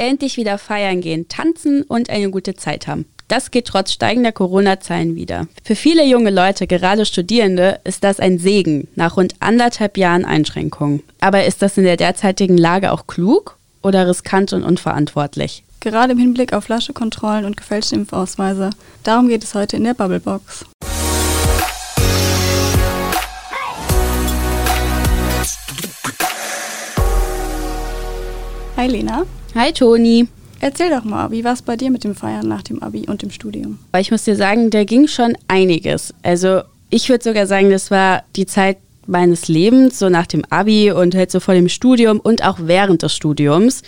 [0.00, 3.04] endlich wieder feiern gehen, tanzen und eine gute Zeit haben.
[3.28, 5.46] Das geht trotz steigender Corona-Zahlen wieder.
[5.62, 11.04] Für viele junge Leute, gerade Studierende, ist das ein Segen nach rund anderthalb Jahren Einschränkungen.
[11.20, 15.62] Aber ist das in der derzeitigen Lage auch klug oder riskant und unverantwortlich?
[15.78, 18.70] Gerade im Hinblick auf Flaschekontrollen und gefälschte Impfausweise.
[19.04, 20.64] Darum geht es heute in der Bubblebox.
[28.76, 29.24] Hi Lena.
[29.54, 30.28] Hi Toni.
[30.60, 33.22] Erzähl doch mal, wie war es bei dir mit dem Feiern nach dem Abi und
[33.22, 33.80] dem Studium?
[33.98, 36.14] Ich muss dir sagen, da ging schon einiges.
[36.22, 38.76] Also ich würde sogar sagen, das war die Zeit
[39.10, 43.02] meines Lebens, so nach dem Abi und halt so vor dem Studium und auch während
[43.02, 43.82] des Studiums.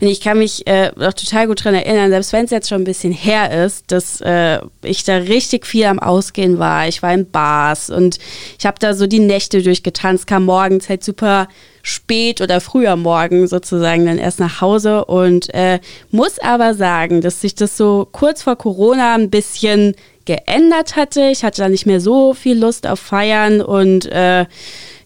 [0.00, 2.82] Und ich kann mich äh, noch total gut daran erinnern, selbst wenn es jetzt schon
[2.82, 6.88] ein bisschen her ist, dass äh, ich da richtig viel am Ausgehen war.
[6.88, 8.18] Ich war in Bars und
[8.58, 11.48] ich habe da so die Nächte durchgetanzt, kam morgens halt super
[11.84, 15.80] spät oder früher Morgen sozusagen dann erst nach Hause und äh,
[16.10, 19.94] muss aber sagen, dass sich das so kurz vor Corona ein bisschen
[20.24, 21.28] geändert hatte.
[21.30, 24.46] Ich hatte da nicht mehr so viel Lust auf Feiern und äh,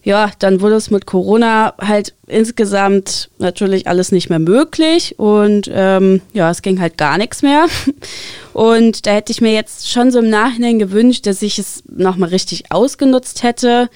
[0.03, 6.21] ja, dann wurde es mit Corona halt insgesamt natürlich alles nicht mehr möglich und ähm,
[6.33, 7.65] ja, es ging halt gar nichts mehr.
[8.53, 12.29] Und da hätte ich mir jetzt schon so im Nachhinein gewünscht, dass ich es nochmal
[12.29, 13.89] richtig ausgenutzt hätte.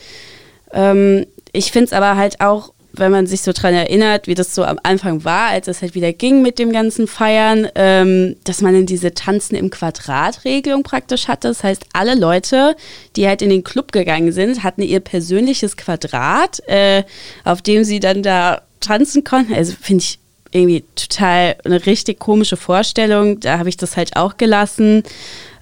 [0.72, 4.54] Ähm, ich finde es aber halt auch wenn man sich so dran erinnert, wie das
[4.54, 8.62] so am Anfang war, als es halt wieder ging mit dem ganzen Feiern, ähm, dass
[8.62, 11.48] man in diese Tanzen im Quadrat-Regelung praktisch hatte.
[11.48, 12.76] Das heißt, alle Leute,
[13.16, 17.04] die halt in den Club gegangen sind, hatten ihr persönliches Quadrat, äh,
[17.44, 19.56] auf dem sie dann da tanzen konnten.
[19.56, 20.20] Also finde ich
[20.52, 23.40] irgendwie total eine richtig komische Vorstellung.
[23.40, 25.02] Da habe ich das halt auch gelassen.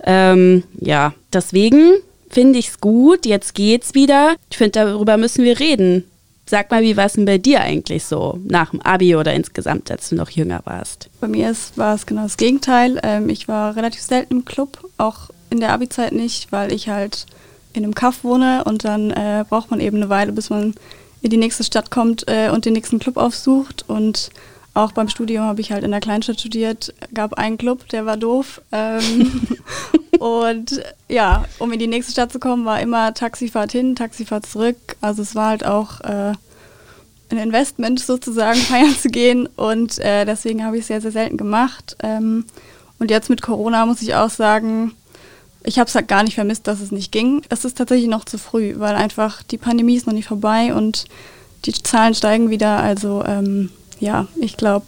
[0.04, 1.94] Ähm, ja, deswegen
[2.30, 3.26] finde ich es gut.
[3.26, 4.36] Jetzt geht's wieder.
[4.50, 6.11] Ich finde, darüber müssen wir reden
[6.52, 9.89] Sag mal, wie war es denn bei dir eigentlich so nach dem Abi oder insgesamt,
[9.89, 11.09] als du noch jünger warst?
[11.21, 12.99] Bei mir ist, war es genau das Gegenteil.
[13.03, 17.25] Ähm, ich war relativ selten im Club, auch in der Abi-Zeit nicht, weil ich halt
[17.72, 20.75] in einem Kaff wohne und dann äh, braucht man eben eine Weile, bis man
[21.22, 23.85] in die nächste Stadt kommt äh, und den nächsten Club aufsucht.
[23.88, 24.29] Und
[24.73, 28.17] auch beim Studium habe ich halt in der Kleinstadt studiert, gab einen Club, der war
[28.17, 28.61] doof.
[28.73, 29.31] Ähm,
[30.22, 34.78] und ja, um in die nächste Stadt zu kommen, war immer Taxifahrt hin, Taxifahrt zurück.
[35.02, 36.34] Also es war halt auch äh,
[37.32, 39.48] ein Investment sozusagen, feiern zu gehen.
[39.48, 41.98] Und äh, deswegen habe ich es sehr, sehr selten gemacht.
[42.04, 42.46] Ähm,
[43.00, 44.94] und jetzt mit Corona muss ich auch sagen,
[45.64, 47.42] ich habe es halt gar nicht vermisst, dass es nicht ging.
[47.50, 51.06] Es ist tatsächlich noch zu früh, weil einfach die Pandemie ist noch nicht vorbei und
[51.66, 52.78] die Zahlen steigen wieder.
[52.78, 54.86] Also ähm, ja, ich glaube,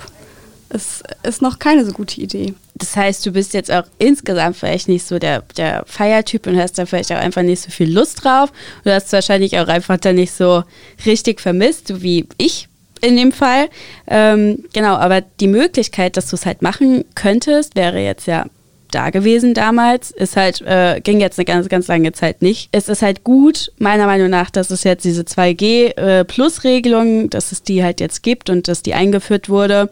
[0.74, 2.56] es ist noch keine so gute Idee.
[2.76, 6.78] Das heißt, du bist jetzt auch insgesamt vielleicht nicht so der, der Feiertyp und hast
[6.78, 8.52] da vielleicht auch einfach nicht so viel Lust drauf.
[8.84, 10.64] Du hast wahrscheinlich auch einfach da nicht so
[11.06, 12.68] richtig vermisst, wie ich
[13.02, 13.70] in dem Fall.
[14.08, 18.46] Ähm, genau, aber die Möglichkeit, dass du es halt machen könntest, wäre jetzt ja
[18.94, 20.12] da gewesen damals.
[20.12, 22.70] Ist halt, äh, ging jetzt eine ganz, ganz lange Zeit nicht.
[22.72, 27.64] Es ist halt gut, meiner Meinung nach, dass es jetzt diese 2G-Plus-Regelung, äh, dass es
[27.64, 29.90] die halt jetzt gibt und dass die eingeführt wurde,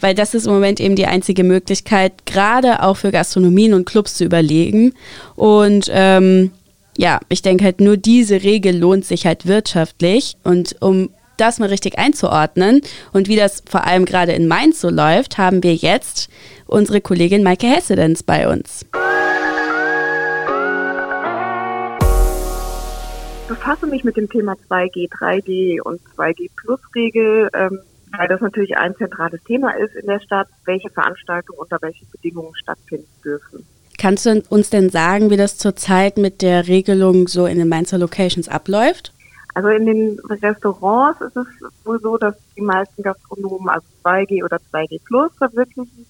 [0.00, 4.14] weil das ist im Moment eben die einzige Möglichkeit, gerade auch für Gastronomien und Clubs
[4.14, 4.94] zu überlegen.
[5.36, 6.50] Und ähm,
[6.96, 11.68] ja, ich denke halt nur diese Regel lohnt sich halt wirtschaftlich und um das mal
[11.68, 16.28] richtig einzuordnen und wie das vor allem gerade in Mainz so läuft, haben wir jetzt
[16.72, 18.86] unsere Kollegin Maike Hessedens bei uns.
[23.42, 27.80] Ich befasse mich mit dem Thema 2G, 3G und 2G Plus Regel, ähm,
[28.16, 32.54] weil das natürlich ein zentrales Thema ist in der Stadt, welche Veranstaltungen unter welchen Bedingungen
[32.56, 33.66] stattfinden dürfen.
[33.98, 37.98] Kannst du uns denn sagen, wie das zurzeit mit der Regelung so in den Mainzer
[37.98, 39.12] Locations abläuft?
[39.54, 41.46] Also in den Restaurants ist es
[41.84, 46.06] wohl so, dass die meisten Gastronomen also 2G oder 2G Plus verwirklichen.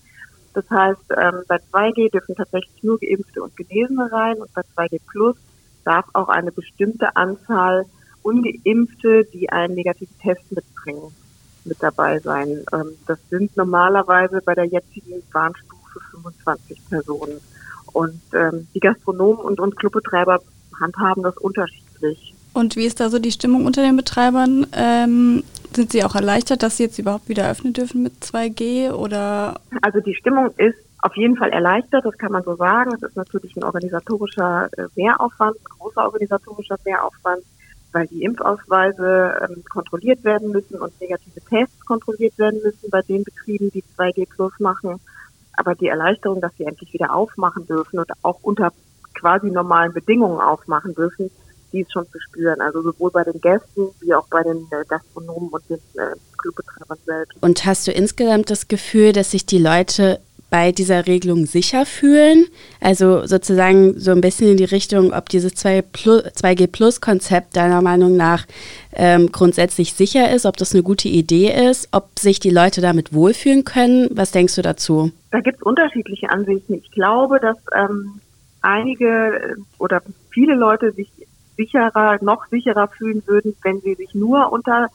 [0.55, 5.01] Das heißt, ähm, bei 2G dürfen tatsächlich nur Geimpfte und Genesene rein und bei 2G
[5.11, 5.37] Plus
[5.85, 7.87] darf auch eine bestimmte Anzahl
[8.23, 11.13] Ungeimpfte, die einen negativen Test mitbringen,
[11.65, 12.65] mit dabei sein.
[12.73, 17.41] Ähm, das sind normalerweise bei der jetzigen Warnstufe 25 Personen.
[17.93, 20.41] Und ähm, die Gastronomen und, und Clubbetreiber
[20.81, 22.35] handhaben das unterschiedlich.
[22.55, 24.67] Und wie ist da so die Stimmung unter den Betreibern?
[24.73, 25.43] Ähm,
[25.77, 29.61] sind Sie auch erleichtert, dass Sie jetzt überhaupt wieder öffnen dürfen mit 2G oder?
[29.83, 32.93] Also die Stimmung ist auf jeden Fall erleichtert, das kann man so sagen.
[32.95, 37.43] Es ist natürlich ein organisatorischer äh, Mehraufwand, ein großer organisatorischer Mehraufwand,
[37.93, 43.25] weil die Impfausweise ähm, kontrolliert werden müssen und negative Tests kontrolliert werden müssen bei den
[43.25, 45.01] Betrieben, die 2G Plus machen.
[45.55, 48.73] Aber die Erleichterung, dass sie endlich wieder aufmachen dürfen und auch unter
[49.13, 51.31] quasi normalen Bedingungen aufmachen dürfen,
[51.73, 52.61] die ist schon zu spüren.
[52.61, 56.99] Also sowohl bei den Gästen wie auch bei den äh, Gastronomen und den äh, Clubbetreibern
[57.05, 57.37] selbst.
[57.41, 60.21] Und hast du insgesamt das Gefühl, dass sich die Leute
[60.51, 62.47] bei dieser Regelung sicher fühlen?
[62.81, 68.47] Also sozusagen so ein bisschen in die Richtung, ob dieses 2G-Plus-Konzept deiner Meinung nach
[68.93, 73.15] ähm, grundsätzlich sicher ist, ob das eine gute Idee ist, ob sich die Leute damit
[73.15, 74.09] wohlfühlen können.
[74.13, 75.11] Was denkst du dazu?
[75.31, 76.75] Da gibt es unterschiedliche Ansichten.
[76.75, 78.21] Ich glaube, dass ähm,
[78.61, 81.09] einige äh, oder viele Leute sich
[81.63, 84.89] sicherer, noch sicherer fühlen würden, wenn sie sich nur unter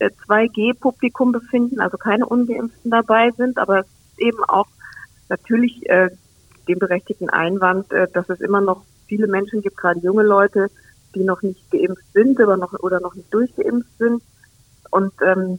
[0.00, 3.84] 2G-Publikum befinden, also keine Ungeimpften dabei sind, aber
[4.18, 4.66] eben auch
[5.28, 6.10] natürlich äh,
[6.68, 10.68] den berechtigten Einwand, äh, dass es immer noch viele Menschen gibt, gerade junge Leute,
[11.14, 14.22] die noch nicht geimpft sind aber noch, oder noch nicht durchgeimpft sind.
[14.90, 15.58] Und ähm,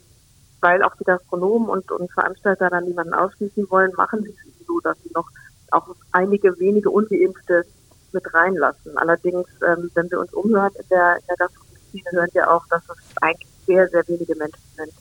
[0.62, 4.80] weil auch die Gastronomen und, und Veranstalter da niemanden ausschließen wollen, machen sie es so,
[4.80, 5.30] dass sie noch
[5.72, 7.66] auch einige wenige Ungeimpfte
[8.16, 8.98] mit reinlassen.
[8.98, 12.82] Allerdings, ähm, wenn wir uns umhören in der, in der Gastronomie, hören wir auch, dass
[12.90, 14.92] es eigentlich sehr, sehr wenige Menschen sind,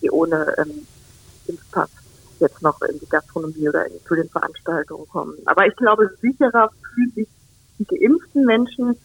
[0.00, 0.86] die ohne ähm,
[1.46, 1.90] Impfpass
[2.40, 5.34] jetzt noch in die Gastronomie oder in, zu den Veranstaltungen kommen.
[5.46, 7.28] Aber ich glaube, sicherer fühlen sich
[7.78, 8.96] die geimpften Menschen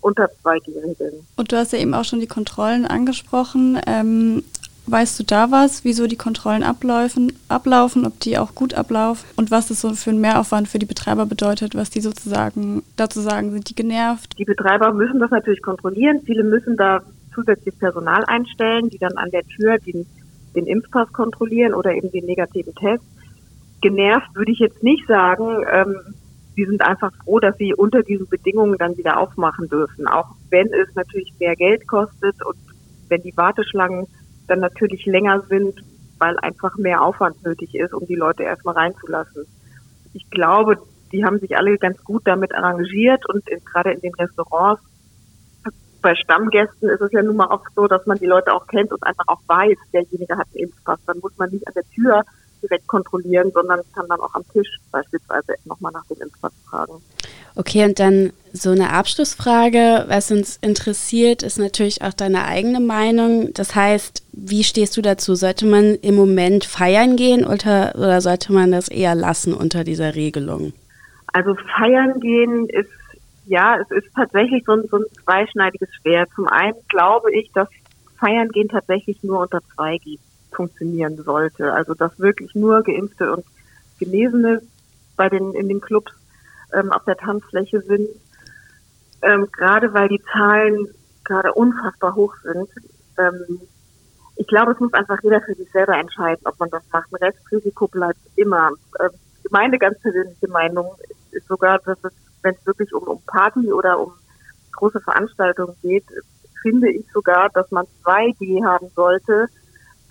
[0.00, 1.26] unter 2G-Regeln.
[1.34, 3.80] Und du hast ja eben auch schon die Kontrollen angesprochen.
[3.86, 4.44] Ähm,
[4.86, 9.50] weißt du da was, wieso die Kontrollen ablaufen, ablaufen, ob die auch gut ablaufen und
[9.50, 13.52] was das so für einen Mehraufwand für die Betreiber bedeutet, was die sozusagen dazu sagen,
[13.52, 14.38] sind die genervt?
[14.38, 16.20] Die Betreiber müssen das natürlich kontrollieren.
[16.24, 17.02] Viele müssen da
[17.34, 20.06] zusätzlich Personal einstellen, die dann an der Tür den
[20.56, 23.04] den Impfpass kontrollieren oder eben den negativen Test.
[23.82, 25.64] Genervt würde ich jetzt nicht sagen.
[25.70, 25.96] Ähm,
[26.56, 30.08] die sind einfach froh, dass sie unter diesen Bedingungen dann wieder aufmachen dürfen.
[30.08, 32.56] Auch wenn es natürlich mehr Geld kostet und
[33.08, 34.06] wenn die Warteschlangen
[34.48, 35.82] dann natürlich länger sind,
[36.18, 39.46] weil einfach mehr Aufwand nötig ist, um die Leute erstmal reinzulassen.
[40.14, 40.78] Ich glaube,
[41.12, 44.82] die haben sich alle ganz gut damit arrangiert und in, gerade in den Restaurants
[46.02, 48.92] bei Stammgästen ist es ja nun mal oft so, dass man die Leute auch kennt
[48.92, 51.00] und einfach auch weiß, derjenige hat einen Impfpass.
[51.06, 52.22] Dann muss man nicht an der Tür
[52.62, 57.02] direkt kontrollieren, sondern kann dann auch am Tisch beispielsweise nochmal nach dem Impfpass fragen.
[57.54, 63.52] Okay, und dann so eine Abschlussfrage, was uns interessiert, ist natürlich auch deine eigene Meinung.
[63.54, 65.34] Das heißt, wie stehst du dazu?
[65.34, 70.14] Sollte man im Moment feiern gehen oder, oder sollte man das eher lassen unter dieser
[70.14, 70.74] Regelung?
[71.32, 72.90] Also feiern gehen ist
[73.46, 76.28] ja, es ist tatsächlich so ein, so ein zweischneidiges Schwert.
[76.34, 77.68] Zum einen glaube ich, dass
[78.18, 80.18] Feiern gehen tatsächlich nur unter 2G
[80.56, 81.72] funktionieren sollte.
[81.72, 83.44] Also dass wirklich nur Geimpfte und
[83.98, 84.62] Genesene
[85.16, 86.12] bei den in den Clubs
[86.72, 88.08] ähm, auf der Tanzfläche sind.
[89.22, 90.88] Ähm, gerade weil die Zahlen
[91.24, 92.68] gerade unfassbar hoch sind.
[93.18, 93.60] Ähm,
[94.36, 97.12] ich glaube, es muss einfach jeder für sich selber entscheiden, ob man das macht.
[97.12, 98.70] Ein Restrisiko bleibt immer.
[99.00, 99.10] Ähm,
[99.50, 100.94] meine ganz persönliche Meinung
[101.30, 102.12] ist sogar, dass es
[102.46, 104.12] wenn es wirklich um, um Party oder um
[104.72, 106.04] große Veranstaltungen geht,
[106.62, 109.48] finde ich sogar, dass man 2G haben sollte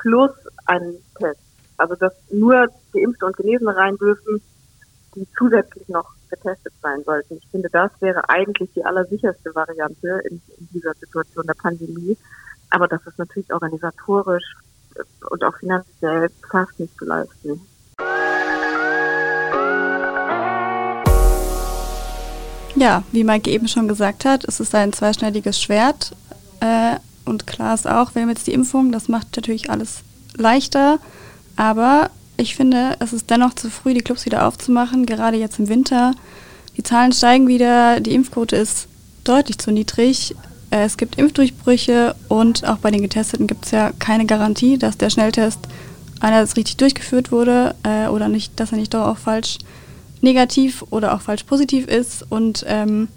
[0.05, 0.31] plus
[0.67, 1.39] einen Test.
[1.77, 4.39] Also dass nur Geimpfte und Genesene rein dürfen,
[5.15, 7.37] die zusätzlich noch getestet sein sollten.
[7.37, 12.15] Ich finde, das wäre eigentlich die allersicherste Variante in, in dieser Situation der Pandemie.
[12.69, 14.55] Aber das ist natürlich organisatorisch
[15.31, 17.61] und auch finanziell fast nicht zu leisten.
[22.75, 26.11] Ja, wie Maike eben schon gesagt hat, es ist ein zweischneidiges Schwert.
[26.59, 30.01] Äh, und klar ist auch, wir haben jetzt die Impfung, das macht natürlich alles
[30.37, 30.99] leichter.
[31.55, 35.69] Aber ich finde, es ist dennoch zu früh, die Clubs wieder aufzumachen, gerade jetzt im
[35.69, 36.13] Winter.
[36.77, 38.87] Die Zahlen steigen wieder, die Impfquote ist
[39.23, 40.35] deutlich zu niedrig.
[40.71, 44.97] Äh, es gibt Impfdurchbrüche und auch bei den Getesteten gibt es ja keine Garantie, dass
[44.97, 45.59] der Schnelltest
[46.19, 49.59] einerseits richtig durchgeführt wurde äh, oder nicht, dass er nicht doch auch falsch
[50.21, 52.25] negativ oder auch falsch positiv ist.
[52.29, 53.07] Und ähm,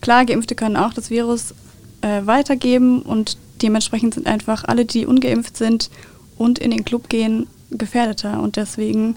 [0.00, 1.54] klar, Geimpfte können auch das Virus
[2.00, 5.90] äh, weitergeben und dementsprechend sind einfach alle, die ungeimpft sind
[6.36, 8.40] und in den Club gehen, gefährdeter.
[8.40, 9.16] Und deswegen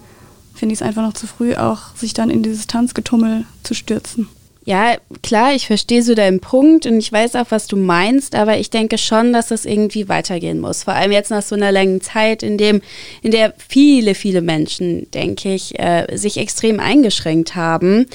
[0.55, 4.27] finde ich es einfach noch zu früh, auch sich dann in dieses Tanzgetummel zu stürzen.
[4.67, 8.57] Ja, klar, ich verstehe so deinen Punkt und ich weiß auch, was du meinst, aber
[8.57, 10.83] ich denke schon, dass es irgendwie weitergehen muss.
[10.83, 12.81] Vor allem jetzt nach so einer langen Zeit, in dem,
[13.21, 18.07] in der viele, viele Menschen, denke ich, äh, sich extrem eingeschränkt haben.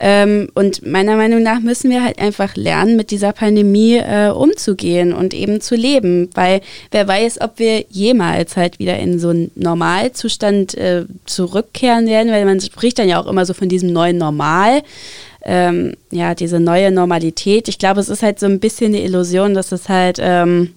[0.00, 5.12] Ähm, und meiner Meinung nach müssen wir halt einfach lernen, mit dieser Pandemie äh, umzugehen
[5.12, 9.52] und eben zu leben, weil wer weiß, ob wir jemals halt wieder in so einen
[9.54, 14.18] Normalzustand äh, zurückkehren werden, weil man spricht dann ja auch immer so von diesem neuen
[14.18, 14.82] Normal
[15.42, 17.68] ähm, ja, diese neue Normalität.
[17.68, 20.74] Ich glaube, es ist halt so ein bisschen eine Illusion, dass es halt ähm,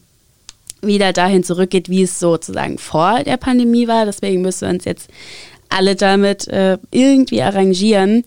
[0.81, 4.05] wieder dahin zurückgeht, wie es sozusagen vor der Pandemie war.
[4.05, 5.09] Deswegen müssen wir uns jetzt
[5.69, 8.23] alle damit äh, irgendwie arrangieren.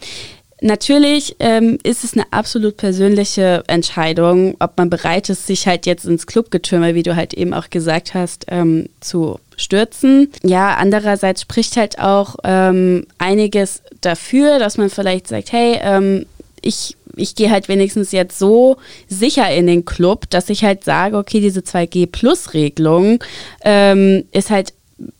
[0.62, 6.06] Natürlich ähm, ist es eine absolut persönliche Entscheidung, ob man bereit ist, sich halt jetzt
[6.06, 10.32] ins Clubgetürme, wie du halt eben auch gesagt hast, ähm, zu stürzen.
[10.42, 16.24] Ja, andererseits spricht halt auch ähm, einiges dafür, dass man vielleicht sagt, hey, ähm,
[16.62, 21.18] ich, ich gehe halt wenigstens jetzt so sicher in den Club, dass ich halt sage,
[21.18, 23.22] okay, diese 2G-Plus-Regelung
[23.62, 24.72] ähm, ist halt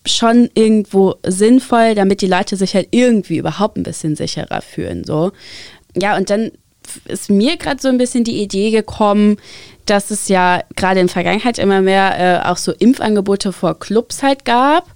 [0.05, 5.05] schon irgendwo sinnvoll, damit die Leute sich halt irgendwie überhaupt ein bisschen sicherer fühlen.
[5.05, 5.33] So.
[5.95, 6.53] Ja, und dann
[7.07, 9.37] ist mir gerade so ein bisschen die Idee gekommen,
[9.87, 14.23] dass es ja gerade in der Vergangenheit immer mehr äh, auch so Impfangebote vor Clubs
[14.23, 14.96] halt gab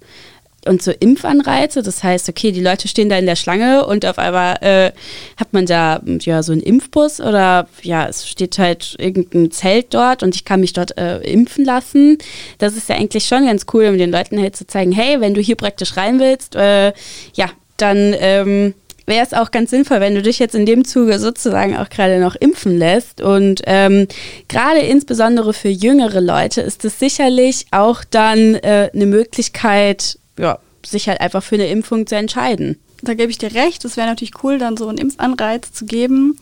[0.67, 1.81] und so Impfanreize.
[1.81, 4.91] Das heißt, okay, die Leute stehen da in der Schlange und auf einmal äh,
[5.37, 10.23] hat man da ja so einen Impfbus oder ja, es steht halt irgendein Zelt dort
[10.23, 12.17] und ich kann mich dort äh, impfen lassen.
[12.57, 15.33] Das ist ja eigentlich schon ganz cool, um den Leuten halt zu zeigen, hey, wenn
[15.33, 16.93] du hier praktisch rein willst, äh,
[17.33, 18.73] ja, dann ähm,
[19.07, 22.19] wäre es auch ganz sinnvoll, wenn du dich jetzt in dem Zuge sozusagen auch gerade
[22.19, 23.21] noch impfen lässt.
[23.21, 24.07] Und ähm,
[24.47, 31.07] gerade insbesondere für jüngere Leute ist es sicherlich auch dann äh, eine Möglichkeit, ja, sich
[31.07, 32.77] halt einfach für eine Impfung zu entscheiden.
[33.01, 33.85] Da gebe ich dir recht.
[33.85, 36.37] Es wäre natürlich cool, dann so einen Impfanreiz zu geben.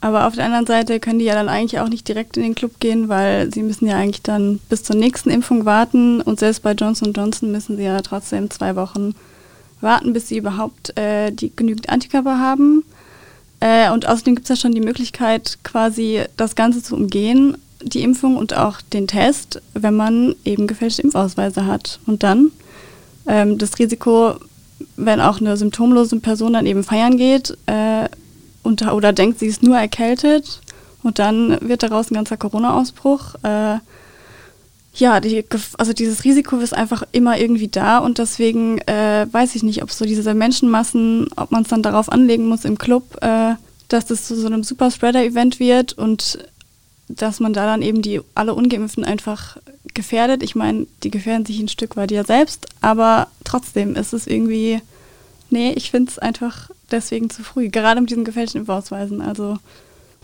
[0.00, 2.54] Aber auf der anderen Seite können die ja dann eigentlich auch nicht direkt in den
[2.54, 6.22] Club gehen, weil sie müssen ja eigentlich dann bis zur nächsten Impfung warten.
[6.22, 9.14] Und selbst bei Johnson Johnson müssen sie ja trotzdem zwei Wochen
[9.80, 12.84] warten, bis sie überhaupt äh, die genügend Antikörper haben.
[13.60, 18.02] Äh, und außerdem gibt es ja schon die Möglichkeit, quasi das Ganze zu umgehen, die
[18.02, 22.00] Impfung und auch den Test, wenn man eben gefälschte Impfausweise hat.
[22.06, 22.52] Und dann
[23.30, 24.34] ähm, das Risiko,
[24.96, 28.08] wenn auch eine symptomlose Person dann eben feiern geht äh,
[28.64, 30.60] und, oder denkt, sie ist nur erkältet
[31.04, 33.36] und dann wird daraus ein ganzer Corona-Ausbruch.
[33.44, 33.78] Äh,
[34.94, 35.44] ja, die,
[35.78, 39.92] also dieses Risiko ist einfach immer irgendwie da und deswegen äh, weiß ich nicht, ob
[39.92, 43.54] so diese Menschenmassen, ob man es dann darauf anlegen muss im Club, äh,
[43.86, 46.38] dass das zu so einem Superspreader-Event wird und
[47.16, 49.56] dass man da dann eben die alle Ungeimpften einfach
[49.94, 50.42] gefährdet.
[50.42, 54.80] Ich meine, die gefährden sich ein Stück weit ja selbst, aber trotzdem ist es irgendwie,
[55.50, 59.20] nee, ich finde es einfach deswegen zu früh, gerade mit diesen gefälschten Impfausweisen.
[59.20, 59.58] Also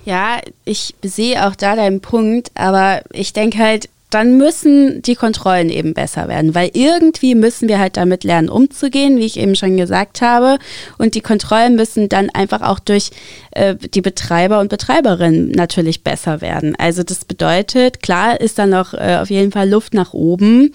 [0.05, 5.69] ja, ich sehe auch da deinen Punkt, aber ich denke halt, dann müssen die Kontrollen
[5.69, 9.77] eben besser werden, weil irgendwie müssen wir halt damit lernen, umzugehen, wie ich eben schon
[9.77, 10.59] gesagt habe.
[10.97, 13.11] Und die Kontrollen müssen dann einfach auch durch
[13.51, 16.77] äh, die Betreiber und Betreiberinnen natürlich besser werden.
[16.79, 20.73] Also das bedeutet, klar ist da noch äh, auf jeden Fall Luft nach oben,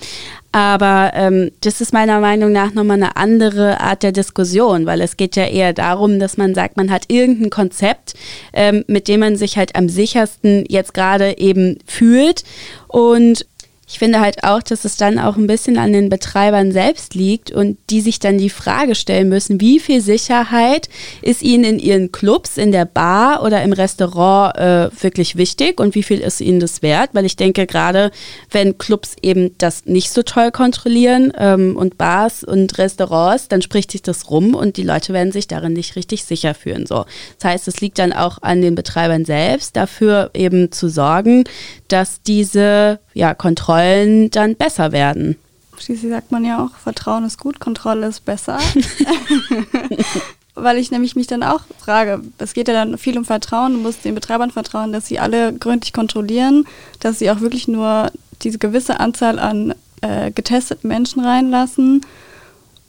[0.52, 5.16] aber ähm, das ist meiner Meinung nach nochmal eine andere Art der Diskussion, weil es
[5.16, 8.16] geht ja eher darum, dass man sagt, man hat irgendein Konzept,
[8.52, 12.44] ähm, mit dem man sich halt am sichersten jetzt gerade eben fühlt.
[12.90, 13.46] Und
[13.92, 17.52] ich finde halt auch, dass es dann auch ein bisschen an den Betreibern selbst liegt
[17.52, 20.88] und die sich dann die Frage stellen müssen, wie viel Sicherheit
[21.22, 25.94] ist ihnen in ihren Clubs, in der Bar oder im Restaurant äh, wirklich wichtig und
[25.94, 27.10] wie viel ist ihnen das wert?
[27.12, 28.12] Weil ich denke, gerade
[28.50, 33.92] wenn Clubs eben das nicht so toll kontrollieren ähm, und Bars und Restaurants, dann spricht
[33.92, 36.86] sich das rum und die Leute werden sich darin nicht richtig sicher fühlen.
[36.86, 37.04] So.
[37.40, 41.44] Das heißt, es liegt dann auch an den Betreibern selbst, dafür eben zu sorgen,
[41.90, 43.81] dass diese ja, Kontrollen
[44.30, 45.38] dann besser werden.
[45.78, 48.60] Schließlich sagt man ja auch, Vertrauen ist gut, Kontrolle ist besser.
[50.54, 53.80] Weil ich nämlich mich dann auch frage, es geht ja dann viel um Vertrauen, du
[53.80, 56.66] musst den Betreibern vertrauen, dass sie alle gründlich kontrollieren,
[57.00, 58.12] dass sie auch wirklich nur
[58.42, 62.02] diese gewisse Anzahl an äh, getesteten Menschen reinlassen.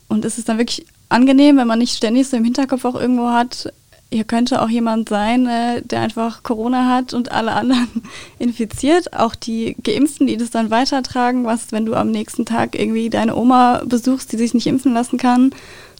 [0.08, 3.28] Und es ist dann wirklich angenehm, wenn man nicht ständig so im Hinterkopf auch irgendwo
[3.28, 3.72] hat,
[4.12, 7.88] hier könnte auch jemand sein, äh, der einfach Corona hat und alle anderen
[8.38, 9.14] infiziert.
[9.14, 11.44] Auch die Geimpften, die das dann weitertragen.
[11.44, 15.16] Was, wenn du am nächsten Tag irgendwie deine Oma besuchst, die sich nicht impfen lassen
[15.18, 15.52] kann,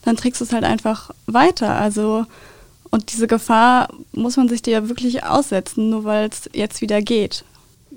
[0.05, 1.75] dann trägst du es halt einfach weiter.
[1.77, 2.27] Also,
[2.91, 7.01] und diese Gefahr muss man sich dir ja wirklich aussetzen, nur weil es jetzt wieder
[7.01, 7.45] geht.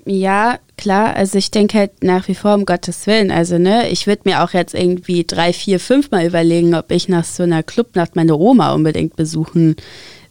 [0.08, 1.16] Ja, klar.
[1.16, 3.32] Also ich denke halt nach wie vor um Gottes Willen.
[3.32, 7.10] Also ne, ich würde mir auch jetzt irgendwie drei, vier, fünf Mal überlegen, ob ich
[7.10, 9.76] nach so einer Clubnacht meine Oma unbedingt besuchen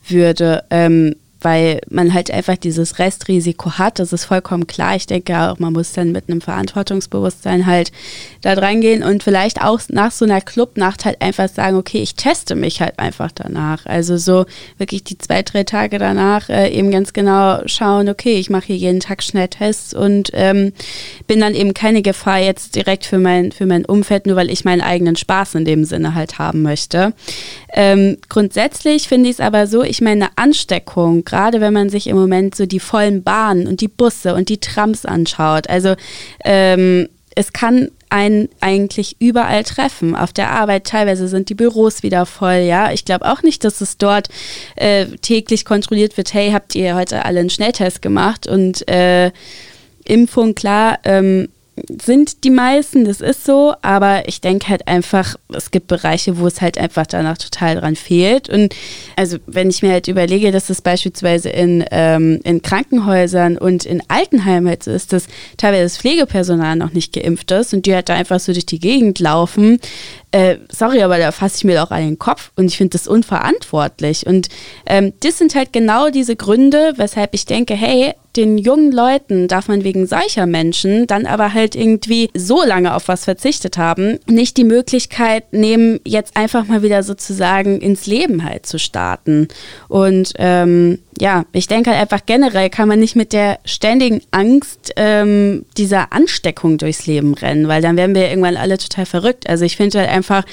[0.09, 0.65] würde.
[0.71, 3.99] Ähm, weil man halt einfach dieses Restrisiko hat.
[3.99, 4.97] Das ist vollkommen klar.
[4.97, 7.93] Ich denke auch, man muss dann mit einem Verantwortungsbewusstsein halt
[8.41, 12.15] da dran gehen und vielleicht auch nach so einer Clubnacht halt einfach sagen, okay, ich
[12.15, 13.85] teste mich halt einfach danach.
[13.87, 14.47] Also so
[14.79, 18.77] wirklich die zwei, drei Tage danach äh, eben ganz genau schauen, okay, ich mache hier
[18.77, 20.73] jeden Tag Schnelltests und ähm,
[21.27, 24.65] bin dann eben keine Gefahr jetzt direkt für mein, für mein Umfeld, nur weil ich
[24.65, 27.13] meinen eigenen Spaß in dem Sinne halt haben möchte.
[27.75, 32.17] Ähm, grundsätzlich finde ich es aber so, ich meine, Ansteckung, gerade wenn man sich im
[32.17, 35.69] Moment so die vollen Bahnen und die Busse und die Trams anschaut.
[35.69, 35.97] Also
[36.45, 40.15] ähm, es kann einen eigentlich überall treffen.
[40.15, 42.93] Auf der Arbeit teilweise sind die Büros wieder voll, ja.
[42.93, 44.29] Ich glaube auch nicht, dass es dort
[44.77, 49.33] äh, täglich kontrolliert wird, hey, habt ihr heute alle einen Schnelltest gemacht und äh,
[50.05, 51.49] Impfung, klar, ähm,
[51.89, 56.47] sind die meisten, das ist so, aber ich denke halt einfach, es gibt Bereiche, wo
[56.47, 58.49] es halt einfach danach total dran fehlt.
[58.49, 58.75] Und
[59.17, 64.03] also wenn ich mir halt überlege, dass es beispielsweise in, ähm, in Krankenhäusern und in
[64.09, 65.27] Altenheimen halt so ist, dass
[65.57, 68.79] teilweise das Pflegepersonal noch nicht geimpft ist und die halt da einfach so durch die
[68.79, 69.81] Gegend laufen,
[70.31, 73.07] äh, sorry, aber da fasse ich mir auch an den Kopf und ich finde das
[73.07, 74.27] unverantwortlich.
[74.27, 74.49] Und
[74.87, 79.69] ähm, das sind halt genau diese Gründe, weshalb ich denke, hey, den jungen Leuten darf
[79.69, 84.57] man wegen solcher Menschen dann aber halt irgendwie so lange auf was verzichtet haben, nicht
[84.57, 89.49] die Möglichkeit nehmen, jetzt einfach mal wieder sozusagen ins Leben halt zu starten.
[89.89, 94.93] Und ähm, ja, ich denke halt einfach generell kann man nicht mit der ständigen Angst
[94.97, 99.49] ähm, dieser Ansteckung durchs Leben rennen, weil dann werden wir irgendwann alle total verrückt.
[99.49, 100.45] Also ich finde halt einfach,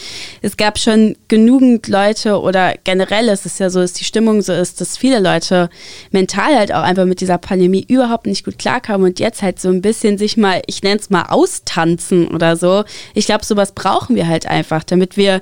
[0.42, 4.54] es gab schon genügend Leute oder generell ist es ja so, dass die Stimmung so
[4.54, 5.70] ist, dass viele Leute
[6.12, 9.70] mental halt auch einfach mit dieser Pandemie überhaupt nicht gut klarkamen und jetzt halt so
[9.70, 12.84] ein bisschen sich mal, ich nenne es mal austanzen oder so.
[13.14, 15.40] Ich glaube, sowas brauchen wir halt einfach, damit wir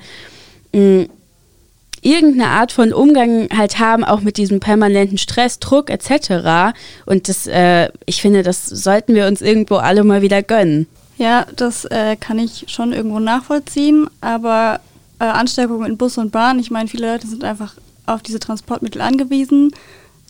[0.74, 1.09] mh, mm,
[2.01, 6.77] irgendeine Art von Umgang halt haben, auch mit diesem permanenten Stress, Druck etc.
[7.05, 10.88] Und das, äh, ich finde, das sollten wir uns irgendwo alle mal wieder gönnen.
[11.17, 14.79] Ja, das äh, kann ich schon irgendwo nachvollziehen, aber
[15.19, 17.74] äh, Ansteckungen in Bus und Bahn, ich meine, viele Leute sind einfach
[18.05, 19.71] auf diese Transportmittel angewiesen.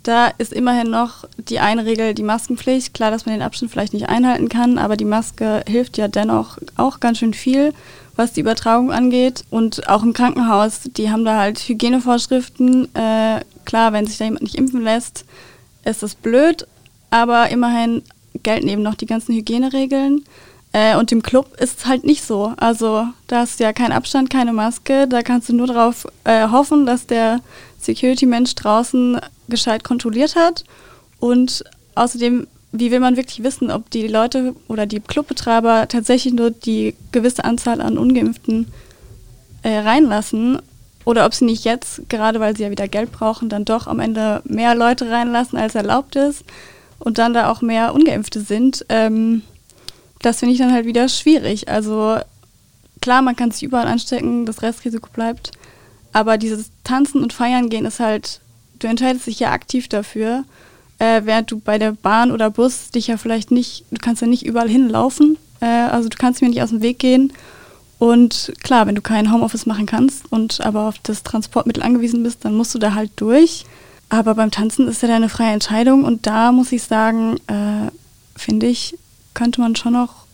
[0.03, 2.93] Da ist immerhin noch die eine Regel, die Maskenpflicht.
[2.93, 6.57] Klar, dass man den Abstand vielleicht nicht einhalten kann, aber die Maske hilft ja dennoch
[6.77, 7.73] auch ganz schön viel
[8.19, 9.45] was die Übertragung angeht.
[9.49, 12.93] Und auch im Krankenhaus, die haben da halt Hygienevorschriften.
[12.93, 15.23] Äh, klar, wenn sich da jemand nicht impfen lässt,
[15.85, 16.67] ist das blöd,
[17.09, 18.03] aber immerhin
[18.43, 20.25] gelten eben noch die ganzen Hygieneregeln.
[20.71, 22.53] Äh, und im Club ist es halt nicht so.
[22.57, 25.07] Also da du ja keinen Abstand, keine Maske.
[25.07, 27.41] Da kannst du nur darauf äh, hoffen, dass der
[27.79, 30.63] Security-Mensch draußen gescheit kontrolliert hat.
[31.19, 31.63] Und
[31.95, 36.95] außerdem wie will man wirklich wissen, ob die Leute oder die Clubbetreiber tatsächlich nur die
[37.11, 38.71] gewisse Anzahl an Ungeimpften
[39.63, 40.61] äh, reinlassen
[41.03, 43.99] oder ob sie nicht jetzt, gerade weil sie ja wieder Geld brauchen, dann doch am
[43.99, 46.43] Ende mehr Leute reinlassen, als erlaubt ist
[46.99, 48.85] und dann da auch mehr Ungeimpfte sind.
[48.89, 49.41] Ähm,
[50.21, 51.69] das finde ich dann halt wieder schwierig.
[51.69, 52.17] Also
[53.01, 55.51] klar, man kann sich überall anstecken, das Restrisiko bleibt,
[56.11, 58.41] aber dieses Tanzen und Feiern gehen ist halt,
[58.79, 60.43] du entscheidest dich ja aktiv dafür
[60.99, 64.27] äh, während du bei der Bahn oder Bus dich ja vielleicht nicht, du kannst ja
[64.27, 67.33] nicht überall hinlaufen, äh, also du kannst mir nicht aus dem Weg gehen.
[67.97, 72.45] Und klar, wenn du kein Homeoffice machen kannst und aber auf das Transportmittel angewiesen bist,
[72.45, 73.65] dann musst du da halt durch.
[74.07, 77.91] Aber beim Tanzen ist ja deine freie Entscheidung und da muss ich sagen, äh,
[78.37, 78.97] finde ich,
[79.39, 80.25] könnte man schon noch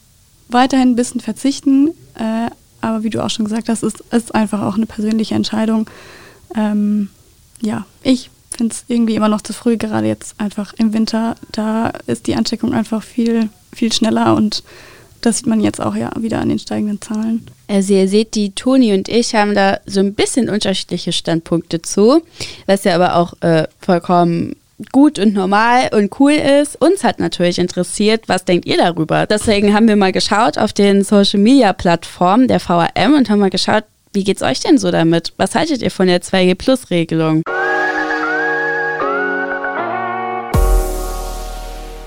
[0.50, 1.90] weiterhin ein bisschen verzichten.
[2.16, 2.50] Äh,
[2.82, 5.88] aber wie du auch schon gesagt hast, ist, ist einfach auch eine persönliche Entscheidung.
[6.56, 7.10] Ähm,
[7.62, 11.36] ja, ich finde es irgendwie immer noch zu früh, gerade jetzt einfach im Winter.
[11.52, 14.64] Da ist die Ansteckung einfach viel, viel schneller und
[15.22, 17.46] das sieht man jetzt auch ja wieder an den steigenden Zahlen.
[17.68, 22.24] Also ihr seht, die Toni und ich haben da so ein bisschen unterschiedliche Standpunkte zu,
[22.66, 24.56] was ja aber auch äh, vollkommen
[24.92, 26.82] gut und normal und cool ist.
[26.82, 29.26] Uns hat natürlich interessiert, was denkt ihr darüber?
[29.26, 33.50] Deswegen haben wir mal geschaut auf den Social Media Plattformen der VRM und haben mal
[33.50, 35.34] geschaut, wie geht's euch denn so damit?
[35.38, 37.42] Was haltet ihr von der 2G Plus Regelung?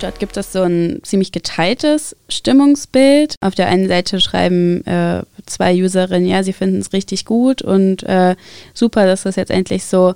[0.01, 3.35] Dort gibt es so ein ziemlich geteiltes Stimmungsbild.
[3.41, 8.05] Auf der einen Seite schreiben äh, zwei Userinnen, ja, sie finden es richtig gut und
[8.05, 8.37] äh,
[8.75, 10.15] super, dass das jetzt endlich so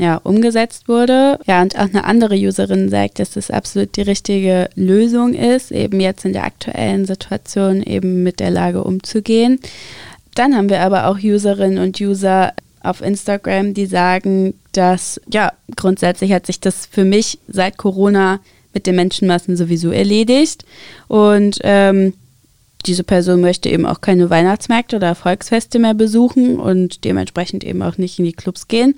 [0.00, 1.38] ja, umgesetzt wurde.
[1.46, 6.00] Ja, und auch eine andere Userin sagt, dass das absolut die richtige Lösung ist, eben
[6.00, 9.60] jetzt in der aktuellen Situation eben mit der Lage umzugehen.
[10.34, 16.32] Dann haben wir aber auch Userinnen und User auf Instagram, die sagen, dass ja, grundsätzlich
[16.32, 18.40] hat sich das für mich seit Corona
[18.72, 20.64] mit den Menschenmassen sowieso erledigt.
[21.08, 22.14] Und ähm,
[22.86, 27.98] diese Person möchte eben auch keine Weihnachtsmärkte oder Volksfeste mehr besuchen und dementsprechend eben auch
[27.98, 28.94] nicht in die Clubs gehen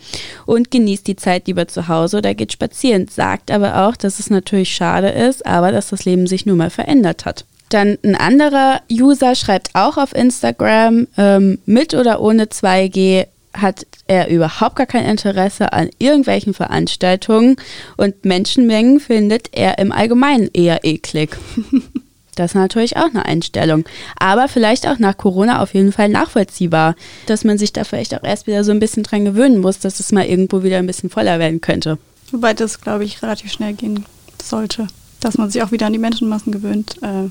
[0.47, 3.09] und genießt die Zeit lieber zu Hause oder geht spazieren.
[3.09, 6.71] Sagt aber auch, dass es natürlich schade ist, aber dass das Leben sich nun mal
[6.71, 7.45] verändert hat.
[7.69, 14.29] Dann ein anderer User schreibt auch auf Instagram, ähm, mit oder ohne 2G hat er
[14.29, 17.57] überhaupt gar kein Interesse an irgendwelchen Veranstaltungen
[17.97, 21.37] und Menschenmengen findet er im Allgemeinen eher eklig.
[22.35, 23.85] Das ist natürlich auch eine Einstellung.
[24.19, 26.95] Aber vielleicht auch nach Corona auf jeden Fall nachvollziehbar,
[27.27, 30.01] dass man sich da vielleicht auch erst wieder so ein bisschen dran gewöhnen muss, dass
[30.01, 31.99] es mal irgendwo wieder ein bisschen voller werden könnte.
[32.31, 34.07] Wobei das, glaube ich, relativ schnell gehen
[34.43, 34.87] sollte,
[35.21, 36.97] dass man sich auch wieder an die Menschenmassen gewöhnt.
[37.03, 37.29] Äh,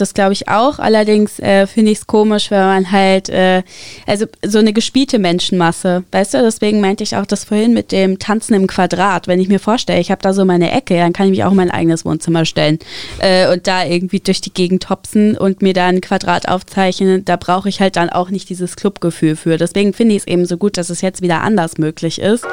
[0.00, 0.78] das glaube ich auch.
[0.78, 3.62] Allerdings äh, finde ich es komisch, wenn man halt, äh,
[4.06, 8.18] also so eine gespielte Menschenmasse, weißt du, deswegen meinte ich auch das vorhin mit dem
[8.18, 9.26] Tanzen im Quadrat.
[9.26, 11.50] Wenn ich mir vorstelle, ich habe da so meine Ecke, dann kann ich mich auch
[11.50, 12.78] in mein eigenes Wohnzimmer stellen
[13.18, 17.24] äh, und da irgendwie durch die Gegend hopsen und mir da ein Quadrat aufzeichnen.
[17.24, 19.56] Da brauche ich halt dann auch nicht dieses Clubgefühl für.
[19.56, 22.46] Deswegen finde ich es eben so gut, dass es jetzt wieder anders möglich ist.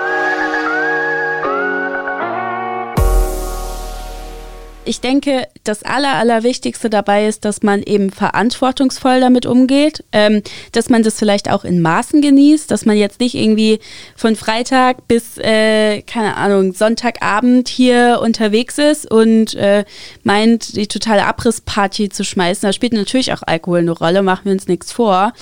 [4.85, 10.89] Ich denke, das Aller, Allerwichtigste dabei ist, dass man eben verantwortungsvoll damit umgeht, ähm, dass
[10.89, 13.79] man das vielleicht auch in Maßen genießt, dass man jetzt nicht irgendwie
[14.15, 19.85] von Freitag bis, äh, keine Ahnung, Sonntagabend hier unterwegs ist und äh,
[20.23, 22.67] meint, die totale Abrissparty zu schmeißen.
[22.67, 25.33] Da spielt natürlich auch Alkohol eine Rolle, machen wir uns nichts vor.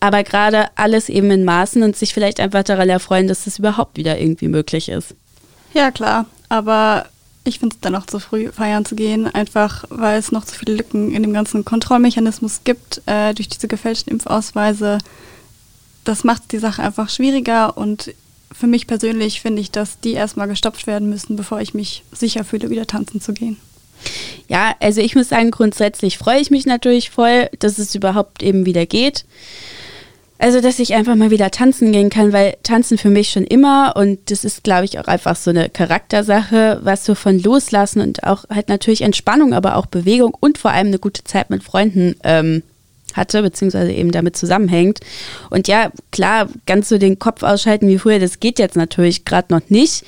[0.00, 3.98] Aber gerade alles eben in Maßen und sich vielleicht einfach daran erfreuen, dass das überhaupt
[3.98, 5.14] wieder irgendwie möglich ist.
[5.74, 6.26] Ja, klar.
[6.48, 7.06] Aber
[7.44, 10.54] ich finde es dann noch zu früh, feiern zu gehen, einfach weil es noch zu
[10.54, 14.98] viele Lücken in dem ganzen Kontrollmechanismus gibt äh, durch diese gefälschten Impfausweise.
[16.04, 18.14] Das macht die Sache einfach schwieriger und
[18.52, 22.44] für mich persönlich finde ich, dass die erstmal gestoppt werden müssen, bevor ich mich sicher
[22.44, 23.56] fühle, wieder tanzen zu gehen.
[24.48, 28.66] Ja, also ich muss sagen, grundsätzlich freue ich mich natürlich voll, dass es überhaupt eben
[28.66, 29.24] wieder geht.
[30.42, 33.92] Also, dass ich einfach mal wieder tanzen gehen kann, weil tanzen für mich schon immer
[33.94, 38.24] und das ist, glaube ich, auch einfach so eine Charaktersache, was so von loslassen und
[38.24, 42.16] auch halt natürlich Entspannung, aber auch Bewegung und vor allem eine gute Zeit mit Freunden
[42.24, 42.62] ähm,
[43.12, 45.00] hatte, beziehungsweise eben damit zusammenhängt.
[45.50, 49.52] Und ja, klar, ganz so den Kopf ausschalten wie früher, das geht jetzt natürlich gerade
[49.52, 50.06] noch nicht.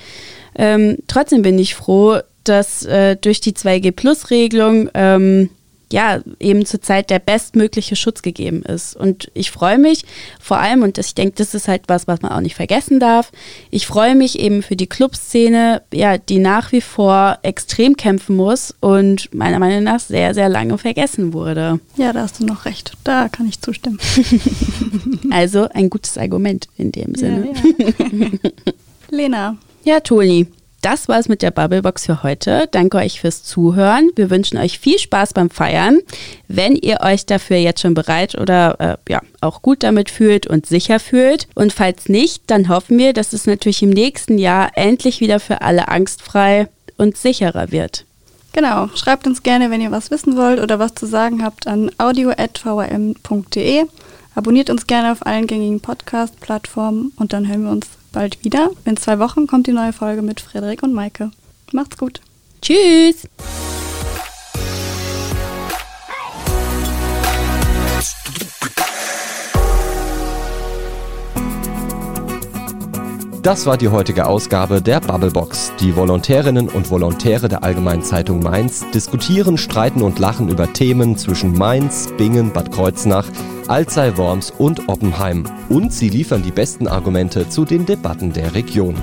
[0.54, 5.50] Ähm, trotzdem bin ich froh, dass äh, durch die 2G-Plus-Regelung ähm,
[5.92, 8.96] ja, eben zurzeit der bestmögliche Schutz gegeben ist.
[8.96, 10.04] Und ich freue mich
[10.40, 13.30] vor allem, und ich denke, das ist halt was, was man auch nicht vergessen darf,
[13.70, 18.74] ich freue mich eben für die Clubszene, ja, die nach wie vor extrem kämpfen muss
[18.80, 21.78] und meiner Meinung nach sehr, sehr lange vergessen wurde.
[21.96, 22.92] Ja, da hast du noch recht.
[23.04, 23.98] Da kann ich zustimmen.
[25.30, 27.48] also ein gutes Argument in dem Sinne.
[27.54, 28.50] Ja, ja.
[29.10, 29.56] Lena.
[29.84, 30.46] Ja, Toni
[30.82, 32.68] das war es mit der Bubblebox für heute.
[32.70, 34.10] Danke euch fürs Zuhören.
[34.16, 36.00] Wir wünschen euch viel Spaß beim Feiern.
[36.48, 40.66] Wenn ihr euch dafür jetzt schon bereit oder äh, ja auch gut damit fühlt und
[40.66, 41.46] sicher fühlt.
[41.54, 45.62] Und falls nicht, dann hoffen wir, dass es natürlich im nächsten Jahr endlich wieder für
[45.62, 48.04] alle angstfrei und sicherer wird.
[48.52, 51.90] Genau, schreibt uns gerne, wenn ihr was wissen wollt oder was zu sagen habt an
[51.98, 53.84] audio.vrm.de.
[54.34, 58.70] Abonniert uns gerne auf allen gängigen Podcast-Plattformen und dann hören wir uns bald wieder.
[58.84, 61.30] In zwei Wochen kommt die neue Folge mit Frederik und Maike.
[61.72, 62.20] Macht's gut.
[62.60, 63.26] Tschüss.
[73.42, 75.72] Das war die heutige Ausgabe der Bubblebox.
[75.80, 81.58] Die Volontärinnen und Volontäre der Allgemeinen Zeitung Mainz diskutieren, streiten und lachen über Themen zwischen
[81.58, 83.26] Mainz, Bingen, Bad Kreuznach,
[83.68, 85.44] Alzey, Worms und Oppenheim.
[85.68, 88.96] Und sie liefern die besten Argumente zu den Debatten der Region.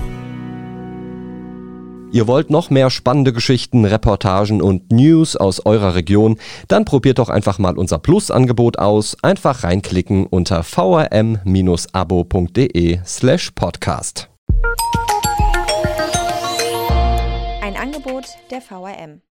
[2.12, 6.38] Ihr wollt noch mehr spannende Geschichten, Reportagen und News aus eurer Region?
[6.66, 9.16] Dann probiert doch einfach mal unser Plus-Angebot aus.
[9.22, 11.38] Einfach reinklicken unter vrm-abo.de
[13.04, 14.28] slash podcast.
[17.62, 19.20] Ein Angebot der VRM.